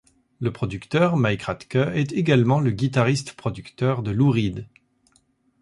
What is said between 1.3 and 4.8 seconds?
Rathke est également le guitariste-producteur de Lou Reed.